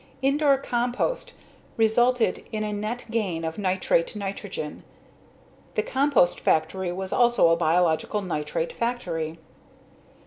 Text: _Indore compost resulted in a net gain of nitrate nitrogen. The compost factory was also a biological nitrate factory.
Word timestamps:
_Indore 0.23 0.57
compost 0.57 1.33
resulted 1.77 2.43
in 2.51 2.63
a 2.63 2.73
net 2.73 3.05
gain 3.11 3.45
of 3.45 3.59
nitrate 3.59 4.15
nitrogen. 4.15 4.81
The 5.75 5.83
compost 5.83 6.39
factory 6.39 6.91
was 6.91 7.13
also 7.13 7.49
a 7.51 7.55
biological 7.55 8.23
nitrate 8.23 8.73
factory. 8.73 9.37